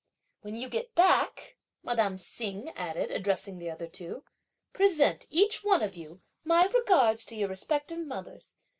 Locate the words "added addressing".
2.75-3.59